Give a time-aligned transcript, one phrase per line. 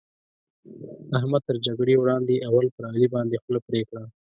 [1.17, 4.03] احمد تر جګړې وړاندې؛ اول پر علي باندې خوله پرې کړه.